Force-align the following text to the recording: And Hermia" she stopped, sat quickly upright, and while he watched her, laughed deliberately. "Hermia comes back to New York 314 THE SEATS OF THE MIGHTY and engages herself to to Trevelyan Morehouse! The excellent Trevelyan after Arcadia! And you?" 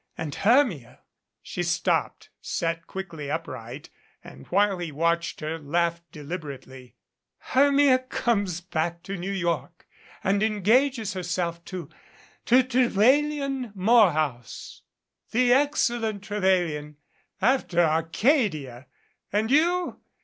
And 0.17 0.33
Hermia" 0.33 1.01
she 1.43 1.61
stopped, 1.61 2.31
sat 2.41 2.87
quickly 2.87 3.29
upright, 3.29 3.91
and 4.23 4.47
while 4.47 4.79
he 4.79 4.91
watched 4.91 5.41
her, 5.41 5.59
laughed 5.59 6.11
deliberately. 6.11 6.95
"Hermia 7.51 7.99
comes 7.99 8.61
back 8.61 9.03
to 9.03 9.15
New 9.15 9.29
York 9.31 9.85
314 10.23 10.23
THE 10.23 10.25
SEATS 10.25 10.25
OF 10.25 10.25
THE 10.25 10.39
MIGHTY 10.39 10.45
and 10.47 10.57
engages 10.57 11.13
herself 11.13 11.65
to 11.65 11.89
to 12.47 12.63
Trevelyan 12.63 13.71
Morehouse! 13.75 14.81
The 15.29 15.53
excellent 15.53 16.23
Trevelyan 16.23 16.97
after 17.39 17.79
Arcadia! 17.81 18.87
And 19.31 19.51
you?" 19.51 19.99